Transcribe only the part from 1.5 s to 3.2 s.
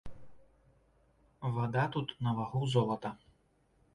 Вада тут на вагу золата.